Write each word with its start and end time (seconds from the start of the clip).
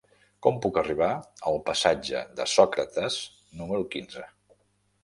Com 0.45 0.55
puc 0.63 0.79
arribar 0.81 1.09
al 1.51 1.61
passatge 1.67 2.25
de 2.41 2.49
Sòcrates 2.55 3.21
número 3.63 3.87
quinze? 3.95 4.31